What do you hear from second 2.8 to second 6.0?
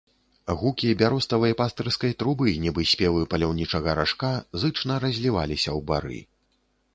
спевы паляўнічага ражка, зычна разліваліся ў